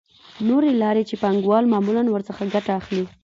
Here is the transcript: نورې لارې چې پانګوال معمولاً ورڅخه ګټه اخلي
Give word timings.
نورې 0.49 0.71
لارې 0.81 1.03
چې 1.09 1.15
پانګوال 1.23 1.65
معمولاً 1.73 2.03
ورڅخه 2.09 2.43
ګټه 2.53 2.71
اخلي 2.79 3.03